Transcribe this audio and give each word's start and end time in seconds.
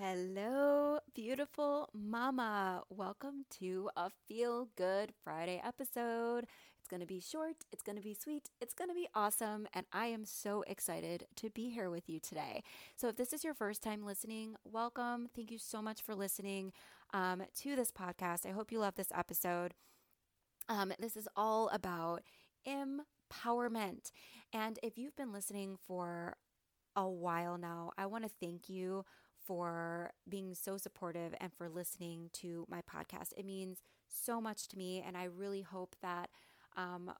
Hello, 0.00 1.00
beautiful 1.12 1.88
mama. 1.92 2.84
Welcome 2.88 3.46
to 3.58 3.90
a 3.96 4.10
Feel 4.28 4.68
Good 4.76 5.12
Friday 5.24 5.60
episode. 5.64 6.46
It's 6.78 6.86
going 6.86 7.00
to 7.00 7.06
be 7.06 7.18
short, 7.18 7.56
it's 7.72 7.82
going 7.82 7.96
to 7.96 8.02
be 8.02 8.14
sweet, 8.14 8.48
it's 8.60 8.74
going 8.74 8.90
to 8.90 8.94
be 8.94 9.08
awesome, 9.12 9.66
and 9.74 9.86
I 9.92 10.06
am 10.06 10.24
so 10.24 10.62
excited 10.68 11.26
to 11.34 11.50
be 11.50 11.70
here 11.70 11.90
with 11.90 12.08
you 12.08 12.20
today. 12.20 12.62
So, 12.94 13.08
if 13.08 13.16
this 13.16 13.32
is 13.32 13.42
your 13.42 13.54
first 13.54 13.82
time 13.82 14.06
listening, 14.06 14.54
welcome. 14.64 15.26
Thank 15.34 15.50
you 15.50 15.58
so 15.58 15.82
much 15.82 16.00
for 16.00 16.14
listening 16.14 16.72
um, 17.12 17.42
to 17.62 17.74
this 17.74 17.90
podcast. 17.90 18.46
I 18.46 18.52
hope 18.52 18.70
you 18.70 18.78
love 18.78 18.94
this 18.94 19.10
episode. 19.12 19.74
Um, 20.68 20.92
this 21.00 21.16
is 21.16 21.26
all 21.34 21.70
about 21.70 22.22
empowerment. 22.64 24.12
And 24.52 24.78
if 24.80 24.96
you've 24.96 25.16
been 25.16 25.32
listening 25.32 25.76
for 25.88 26.36
a 26.94 27.08
while 27.08 27.58
now, 27.58 27.90
I 27.98 28.06
want 28.06 28.22
to 28.22 28.30
thank 28.40 28.68
you 28.68 29.04
for 29.48 30.12
being 30.28 30.54
so 30.54 30.76
supportive 30.76 31.34
and 31.40 31.50
for 31.54 31.70
listening 31.70 32.28
to 32.34 32.66
my 32.70 32.82
podcast. 32.82 33.32
It 33.34 33.46
means 33.46 33.78
so 34.06 34.42
much 34.42 34.68
to 34.68 34.76
me, 34.78 35.02
and 35.04 35.16
I 35.16 35.24
really 35.24 35.62
hope 35.62 35.96
that 36.02 36.28
um, 36.76 37.10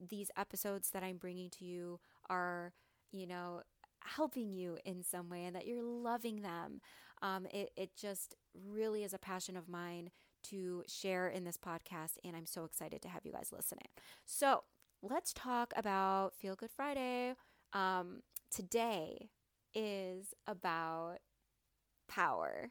these 0.00 0.32
episodes 0.36 0.90
that 0.90 1.04
I'm 1.04 1.16
bringing 1.16 1.48
to 1.50 1.64
you 1.64 2.00
are, 2.28 2.72
you 3.12 3.26
know, 3.28 3.62
helping 4.02 4.52
you 4.52 4.78
in 4.84 5.04
some 5.04 5.30
way 5.30 5.44
and 5.44 5.54
that 5.54 5.66
you're 5.66 5.82
loving 5.82 6.42
them. 6.42 6.80
Um, 7.22 7.46
it, 7.46 7.70
it 7.76 7.90
just 7.96 8.34
really 8.68 9.04
is 9.04 9.14
a 9.14 9.18
passion 9.18 9.56
of 9.56 9.68
mine 9.68 10.10
to 10.50 10.82
share 10.88 11.28
in 11.28 11.44
this 11.44 11.56
podcast, 11.56 12.18
and 12.24 12.36
I'm 12.36 12.46
so 12.46 12.64
excited 12.64 13.00
to 13.02 13.08
have 13.08 13.24
you 13.24 13.32
guys 13.32 13.50
listening. 13.52 13.88
So 14.24 14.64
let's 15.02 15.32
talk 15.32 15.72
about 15.76 16.34
Feel 16.34 16.56
Good 16.56 16.70
Friday. 16.74 17.34
Um, 17.72 18.22
today 18.52 19.30
is 19.74 20.34
about 20.46 21.18
power, 22.08 22.70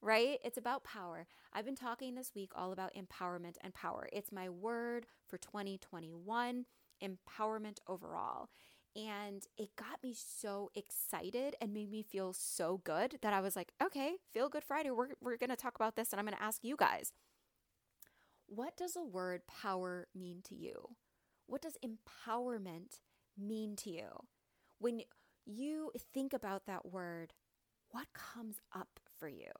right? 0.00 0.38
It's 0.44 0.58
about 0.58 0.84
power. 0.84 1.26
I've 1.52 1.64
been 1.64 1.76
talking 1.76 2.14
this 2.14 2.32
week 2.34 2.52
all 2.54 2.72
about 2.72 2.92
empowerment 2.94 3.56
and 3.62 3.74
power. 3.74 4.08
It's 4.12 4.32
my 4.32 4.48
word 4.48 5.06
for 5.28 5.38
2021 5.38 6.64
empowerment 7.02 7.78
overall. 7.86 8.48
And 8.94 9.46
it 9.58 9.76
got 9.76 10.02
me 10.02 10.14
so 10.16 10.70
excited 10.74 11.54
and 11.60 11.74
made 11.74 11.90
me 11.90 12.02
feel 12.02 12.32
so 12.32 12.80
good 12.82 13.18
that 13.20 13.34
I 13.34 13.40
was 13.40 13.54
like, 13.54 13.72
okay, 13.82 14.14
feel 14.32 14.48
good 14.48 14.64
Friday. 14.64 14.90
We're, 14.90 15.08
we're 15.20 15.36
going 15.36 15.50
to 15.50 15.56
talk 15.56 15.76
about 15.76 15.96
this 15.96 16.12
and 16.12 16.18
I'm 16.18 16.24
going 16.24 16.36
to 16.36 16.42
ask 16.42 16.64
you 16.64 16.76
guys 16.76 17.12
what 18.48 18.76
does 18.76 18.92
the 18.92 19.04
word 19.04 19.42
power 19.46 20.06
mean 20.14 20.40
to 20.44 20.54
you? 20.54 20.90
What 21.46 21.62
does 21.62 21.76
empowerment 21.84 23.00
mean 23.36 23.76
to 23.76 23.90
you? 23.90 24.08
When 24.78 25.02
you 25.44 25.90
think 26.14 26.32
about 26.32 26.66
that 26.66 26.86
word, 26.86 27.32
what 27.90 28.06
comes 28.12 28.56
up 28.74 29.00
for 29.18 29.28
you? 29.28 29.50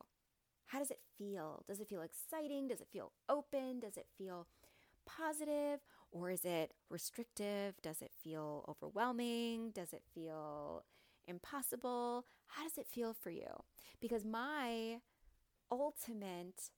How 0.67 0.79
does 0.79 0.91
it 0.91 1.01
feel? 1.17 1.63
Does 1.69 1.81
it 1.81 1.89
feel 1.89 2.03
exciting? 2.03 2.69
Does 2.69 2.81
it 2.81 2.89
feel 2.93 3.13
open? 3.29 3.81
Does 3.81 3.97
it 3.97 4.07
feel 4.19 4.47
positive? 5.07 5.81
Or 6.11 6.31
is 6.31 6.45
it 6.45 6.73
restrictive? 6.91 7.75
Does 7.83 8.03
it 8.03 8.11
feel 8.23 8.65
overwhelming? 8.69 9.71
Does 9.71 9.93
it 9.93 10.03
feel 10.15 10.85
impossible? 11.27 12.25
How 12.49 12.65
does 12.65 12.79
it 12.79 12.87
feel 12.87 13.15
for 13.15 13.31
you? 13.31 13.63
Because 14.01 14.25
my 14.25 14.99
ultimate 15.71 16.71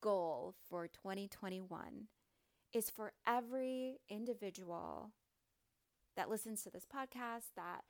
goal 0.00 0.54
for 0.68 0.86
2021 0.88 2.08
is 2.72 2.90
for 2.90 3.12
every 3.26 3.98
individual 4.08 5.10
that 6.16 6.30
listens 6.30 6.62
to 6.62 6.70
this 6.70 6.86
podcast, 6.86 7.54
that 7.56 7.82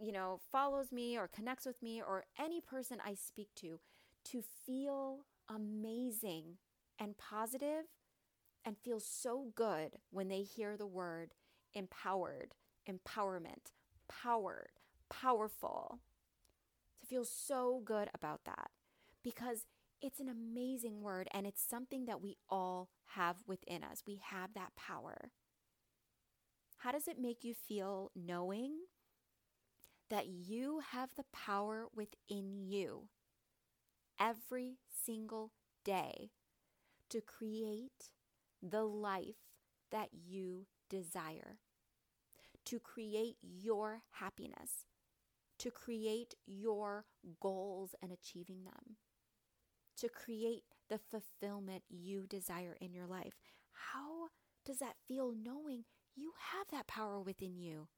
you 0.00 0.12
know, 0.12 0.40
follows 0.50 0.92
me 0.92 1.16
or 1.16 1.28
connects 1.28 1.66
with 1.66 1.82
me 1.82 2.02
or 2.06 2.24
any 2.38 2.60
person 2.60 2.98
I 3.04 3.14
speak 3.14 3.48
to 3.56 3.80
to 4.26 4.42
feel 4.66 5.20
amazing 5.48 6.58
and 6.98 7.16
positive 7.16 7.84
and 8.64 8.76
feel 8.78 9.00
so 9.00 9.52
good 9.54 9.98
when 10.10 10.28
they 10.28 10.42
hear 10.42 10.76
the 10.76 10.86
word 10.86 11.34
empowered, 11.74 12.54
empowerment, 12.88 13.72
powered, 14.08 14.70
powerful. 15.08 16.00
To 17.00 17.06
feel 17.06 17.24
so 17.24 17.82
good 17.84 18.08
about 18.14 18.44
that 18.46 18.70
because 19.22 19.66
it's 20.00 20.20
an 20.20 20.28
amazing 20.28 21.02
word 21.02 21.28
and 21.32 21.46
it's 21.46 21.62
something 21.62 22.06
that 22.06 22.20
we 22.20 22.36
all 22.48 22.88
have 23.14 23.36
within 23.46 23.84
us. 23.84 24.02
We 24.06 24.20
have 24.30 24.54
that 24.54 24.74
power. 24.76 25.30
How 26.78 26.92
does 26.92 27.08
it 27.08 27.20
make 27.20 27.44
you 27.44 27.54
feel 27.54 28.10
knowing 28.14 28.72
that 30.10 30.26
you 30.26 30.80
have 30.92 31.10
the 31.16 31.24
power 31.32 31.86
within 31.94 32.56
you 32.60 33.08
every 34.20 34.78
single 35.04 35.52
day 35.84 36.30
to 37.10 37.20
create 37.20 38.10
the 38.62 38.84
life 38.84 39.36
that 39.90 40.08
you 40.12 40.66
desire, 40.88 41.58
to 42.64 42.78
create 42.78 43.36
your 43.42 44.02
happiness, 44.12 44.86
to 45.58 45.70
create 45.70 46.34
your 46.46 47.04
goals 47.40 47.94
and 48.02 48.12
achieving 48.12 48.64
them, 48.64 48.96
to 49.96 50.08
create 50.08 50.64
the 50.88 50.98
fulfillment 50.98 51.82
you 51.88 52.26
desire 52.26 52.76
in 52.80 52.92
your 52.92 53.06
life. 53.06 53.34
How 53.92 54.28
does 54.64 54.78
that 54.78 54.96
feel 55.06 55.32
knowing 55.32 55.84
you 56.14 56.32
have 56.52 56.66
that 56.70 56.86
power 56.86 57.20
within 57.20 57.56
you? 57.56 57.88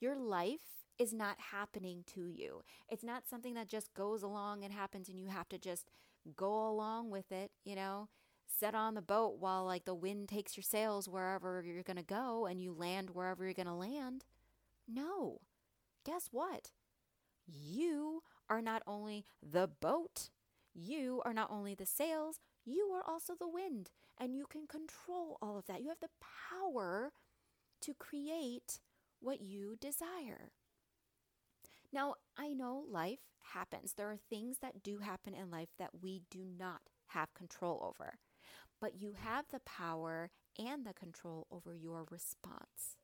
Your 0.00 0.16
life 0.16 0.77
is 0.98 1.12
not 1.12 1.36
happening 1.52 2.04
to 2.14 2.28
you. 2.28 2.62
It's 2.88 3.04
not 3.04 3.28
something 3.28 3.54
that 3.54 3.68
just 3.68 3.94
goes 3.94 4.22
along 4.22 4.64
and 4.64 4.72
happens 4.72 5.08
and 5.08 5.18
you 5.18 5.28
have 5.28 5.48
to 5.50 5.58
just 5.58 5.90
go 6.36 6.68
along 6.68 7.10
with 7.10 7.30
it, 7.30 7.50
you 7.64 7.76
know, 7.76 8.08
set 8.46 8.74
on 8.74 8.94
the 8.94 9.02
boat 9.02 9.36
while 9.38 9.64
like 9.64 9.84
the 9.84 9.94
wind 9.94 10.28
takes 10.28 10.56
your 10.56 10.64
sails 10.64 11.08
wherever 11.08 11.62
you're 11.64 11.82
going 11.82 11.96
to 11.96 12.02
go 12.02 12.46
and 12.46 12.60
you 12.60 12.72
land 12.72 13.10
wherever 13.10 13.44
you're 13.44 13.54
going 13.54 13.66
to 13.66 13.74
land. 13.74 14.24
No. 14.86 15.40
Guess 16.04 16.28
what? 16.32 16.70
You 17.46 18.22
are 18.48 18.62
not 18.62 18.82
only 18.86 19.24
the 19.42 19.68
boat, 19.68 20.30
you 20.74 21.22
are 21.24 21.34
not 21.34 21.50
only 21.50 21.74
the 21.74 21.86
sails, 21.86 22.40
you 22.64 22.90
are 22.94 23.02
also 23.06 23.34
the 23.34 23.48
wind, 23.48 23.90
and 24.18 24.34
you 24.34 24.46
can 24.46 24.66
control 24.66 25.38
all 25.40 25.58
of 25.58 25.66
that. 25.66 25.82
You 25.82 25.88
have 25.88 26.00
the 26.00 26.08
power 26.50 27.12
to 27.80 27.94
create 27.94 28.80
what 29.20 29.40
you 29.40 29.76
desire. 29.80 30.52
Now, 31.92 32.14
I 32.36 32.52
know 32.52 32.84
life 32.90 33.20
happens. 33.54 33.94
There 33.94 34.10
are 34.10 34.18
things 34.28 34.58
that 34.60 34.82
do 34.82 34.98
happen 34.98 35.34
in 35.34 35.50
life 35.50 35.70
that 35.78 35.90
we 36.02 36.22
do 36.30 36.44
not 36.58 36.80
have 37.08 37.32
control 37.34 37.82
over, 37.82 38.18
but 38.80 39.00
you 39.00 39.14
have 39.18 39.46
the 39.50 39.60
power 39.60 40.30
and 40.58 40.84
the 40.84 40.92
control 40.92 41.46
over 41.50 41.74
your 41.74 42.04
response. 42.10 42.96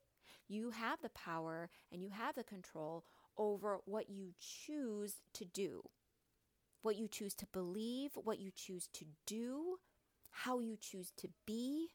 You 0.47 0.69
have 0.69 1.01
the 1.01 1.09
power 1.09 1.69
and 1.91 2.03
you 2.03 2.09
have 2.09 2.35
the 2.35 2.43
control 2.43 3.03
over 3.37 3.79
what 3.85 4.09
you 4.09 4.33
choose 4.39 5.15
to 5.33 5.45
do, 5.45 5.81
what 6.83 6.95
you 6.95 7.07
choose 7.07 7.33
to 7.35 7.47
believe, 7.47 8.11
what 8.13 8.39
you 8.39 8.51
choose 8.55 8.87
to 8.93 9.05
do, 9.25 9.77
how 10.29 10.59
you 10.59 10.77
choose 10.79 11.11
to 11.17 11.29
be. 11.47 11.87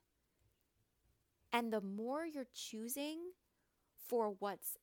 And 1.53 1.73
the 1.73 1.81
more 1.81 2.27
you're 2.27 2.47
choosing 2.53 3.19
for 4.09 4.35
what's 4.39 4.77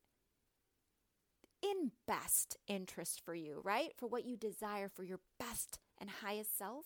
in 1.61 1.91
best 2.07 2.57
interest 2.67 3.21
for 3.23 3.35
you, 3.35 3.61
right? 3.63 3.91
For 3.97 4.07
what 4.07 4.25
you 4.25 4.37
desire 4.37 4.89
for 4.89 5.03
your 5.03 5.19
best 5.39 5.79
and 5.99 6.09
highest 6.09 6.57
self, 6.57 6.85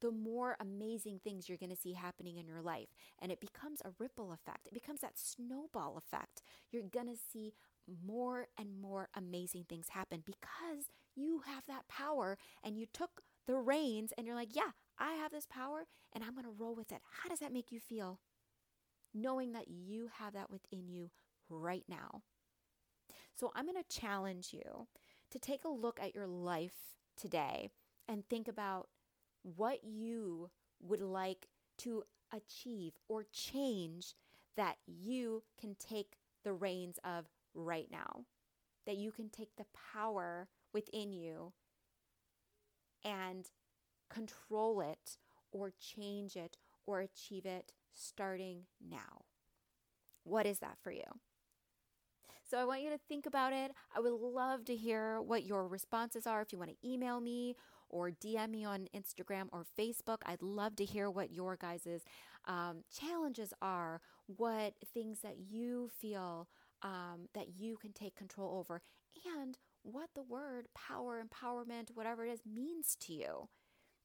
the 0.00 0.10
more 0.10 0.56
amazing 0.60 1.20
things 1.22 1.48
you're 1.48 1.58
going 1.58 1.70
to 1.70 1.76
see 1.76 1.94
happening 1.94 2.36
in 2.36 2.46
your 2.46 2.62
life. 2.62 2.88
And 3.20 3.32
it 3.32 3.40
becomes 3.40 3.80
a 3.84 3.90
ripple 3.98 4.32
effect, 4.32 4.66
it 4.66 4.74
becomes 4.74 5.00
that 5.00 5.18
snowball 5.18 5.96
effect. 5.96 6.42
You're 6.70 6.82
going 6.82 7.06
to 7.06 7.20
see 7.32 7.54
more 8.06 8.46
and 8.58 8.80
more 8.80 9.08
amazing 9.14 9.64
things 9.68 9.88
happen 9.90 10.22
because 10.24 10.90
you 11.14 11.42
have 11.46 11.64
that 11.66 11.88
power 11.88 12.36
and 12.62 12.78
you 12.78 12.86
took 12.92 13.22
the 13.46 13.56
reins 13.56 14.12
and 14.16 14.26
you're 14.26 14.36
like, 14.36 14.54
yeah, 14.54 14.72
I 14.98 15.12
have 15.14 15.32
this 15.32 15.46
power 15.46 15.86
and 16.12 16.22
I'm 16.22 16.34
going 16.34 16.44
to 16.44 16.50
roll 16.50 16.74
with 16.74 16.92
it. 16.92 17.00
How 17.22 17.28
does 17.28 17.38
that 17.40 17.52
make 17.52 17.72
you 17.72 17.80
feel? 17.80 18.20
Knowing 19.14 19.52
that 19.52 19.68
you 19.68 20.10
have 20.18 20.34
that 20.34 20.50
within 20.50 20.88
you 20.88 21.10
right 21.48 21.84
now. 21.88 22.22
So 23.38 23.52
I'm 23.54 23.66
going 23.66 23.80
to 23.80 24.00
challenge 24.00 24.48
you 24.52 24.88
to 25.30 25.38
take 25.38 25.64
a 25.64 25.68
look 25.68 26.00
at 26.02 26.14
your 26.14 26.26
life 26.26 26.96
today 27.16 27.70
and 28.08 28.28
think 28.28 28.48
about 28.48 28.88
what 29.42 29.84
you 29.84 30.50
would 30.80 31.00
like 31.00 31.46
to 31.78 32.02
achieve 32.32 32.94
or 33.08 33.24
change 33.32 34.14
that 34.56 34.76
you 34.86 35.44
can 35.60 35.76
take 35.78 36.16
the 36.42 36.52
reins 36.52 36.98
of 37.04 37.26
right 37.54 37.86
now. 37.92 38.24
That 38.86 38.96
you 38.96 39.12
can 39.12 39.28
take 39.28 39.54
the 39.56 39.66
power 39.92 40.48
within 40.72 41.12
you 41.12 41.52
and 43.04 43.44
control 44.10 44.80
it 44.80 45.16
or 45.52 45.72
change 45.78 46.34
it 46.34 46.56
or 46.86 47.00
achieve 47.00 47.46
it 47.46 47.72
starting 47.94 48.62
now. 48.84 49.26
What 50.24 50.44
is 50.44 50.58
that 50.58 50.78
for 50.82 50.90
you? 50.90 51.04
So 52.48 52.56
I 52.56 52.64
want 52.64 52.80
you 52.80 52.88
to 52.88 52.98
think 53.08 53.26
about 53.26 53.52
it. 53.52 53.72
I 53.94 54.00
would 54.00 54.12
love 54.12 54.64
to 54.66 54.74
hear 54.74 55.20
what 55.20 55.44
your 55.44 55.68
responses 55.68 56.26
are. 56.26 56.40
If 56.40 56.50
you 56.50 56.58
want 56.58 56.70
to 56.70 56.88
email 56.88 57.20
me 57.20 57.56
or 57.90 58.10
DM 58.10 58.48
me 58.48 58.64
on 58.64 58.88
Instagram 58.96 59.48
or 59.52 59.66
Facebook, 59.78 60.18
I'd 60.24 60.40
love 60.40 60.74
to 60.76 60.84
hear 60.86 61.10
what 61.10 61.30
your 61.30 61.56
guys' 61.56 62.04
um, 62.46 62.84
challenges 62.90 63.52
are, 63.60 64.00
what 64.26 64.72
things 64.94 65.20
that 65.20 65.36
you 65.36 65.90
feel 66.00 66.48
um, 66.82 67.28
that 67.34 67.58
you 67.58 67.76
can 67.76 67.92
take 67.92 68.16
control 68.16 68.58
over, 68.58 68.80
and 69.38 69.58
what 69.82 70.08
the 70.14 70.22
word 70.22 70.68
power, 70.74 71.22
empowerment, 71.22 71.90
whatever 71.92 72.24
it 72.24 72.30
is, 72.30 72.40
means 72.50 72.96
to 73.00 73.12
you. 73.12 73.48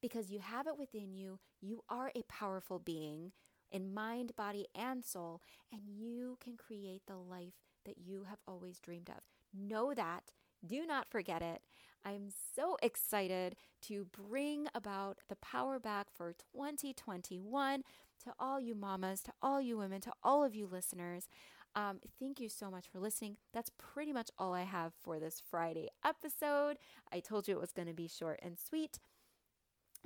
Because 0.02 0.30
you 0.30 0.40
have 0.40 0.66
it 0.66 0.78
within 0.78 1.14
you, 1.14 1.38
you 1.62 1.80
are 1.88 2.12
a 2.14 2.22
powerful 2.28 2.78
being 2.78 3.32
in 3.72 3.94
mind, 3.94 4.36
body, 4.36 4.66
and 4.74 5.02
soul, 5.02 5.40
and 5.72 5.80
you 5.88 6.36
can 6.42 6.56
create 6.56 7.02
the 7.06 7.16
life 7.16 7.54
that 7.84 7.98
you 7.98 8.24
have 8.28 8.38
always 8.46 8.78
dreamed 8.78 9.10
of. 9.10 9.22
Know 9.52 9.94
that. 9.94 10.32
Do 10.66 10.86
not 10.86 11.10
forget 11.10 11.42
it. 11.42 11.62
I'm 12.04 12.28
so 12.54 12.76
excited 12.82 13.56
to 13.82 14.06
bring 14.06 14.66
about 14.74 15.18
the 15.28 15.36
power 15.36 15.78
back 15.78 16.08
for 16.12 16.34
2021 16.52 17.82
to 18.24 18.32
all 18.38 18.60
you 18.60 18.74
mamas, 18.74 19.22
to 19.22 19.32
all 19.42 19.60
you 19.60 19.78
women, 19.78 20.00
to 20.02 20.12
all 20.22 20.44
of 20.44 20.54
you 20.54 20.66
listeners. 20.66 21.28
Um, 21.74 22.00
thank 22.20 22.40
you 22.40 22.48
so 22.48 22.70
much 22.70 22.86
for 22.88 23.00
listening. 23.00 23.36
That's 23.52 23.70
pretty 23.78 24.12
much 24.12 24.30
all 24.38 24.54
I 24.54 24.62
have 24.62 24.92
for 25.02 25.18
this 25.18 25.42
Friday 25.50 25.88
episode. 26.04 26.78
I 27.12 27.20
told 27.20 27.48
you 27.48 27.56
it 27.56 27.60
was 27.60 27.72
going 27.72 27.88
to 27.88 27.94
be 27.94 28.06
short 28.06 28.38
and 28.42 28.58
sweet. 28.58 29.00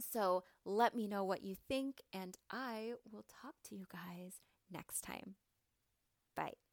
So 0.01 0.45
let 0.65 0.95
me 0.95 1.09
know 1.09 1.25
what 1.25 1.43
you 1.43 1.57
think, 1.69 2.01
and 2.13 2.37
I 2.51 2.93
will 3.11 3.25
talk 3.43 3.55
to 3.65 3.75
you 3.75 3.87
guys 3.91 4.41
next 4.71 5.03
time. 5.03 5.35
Bye. 6.37 6.68